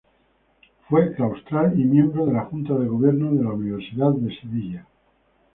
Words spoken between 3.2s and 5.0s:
de la Universidad de Sevilla.